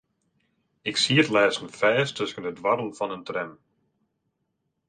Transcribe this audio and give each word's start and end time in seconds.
Ik 0.89 0.95
siet 1.03 1.27
lêsten 1.35 1.71
fêst 1.79 2.13
tusken 2.17 2.45
de 2.47 2.51
doarren 2.59 2.91
fan 2.97 3.15
in 3.17 3.23
tram. 3.27 3.51